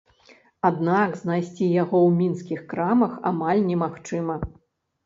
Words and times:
Аднак 0.69 1.13
знайсці 1.19 1.67
яго 1.83 1.97
ў 2.07 2.09
мінскіх 2.21 2.65
крамах 2.73 3.13
амаль 3.33 3.65
не 3.71 3.81
магчыма. 3.85 4.45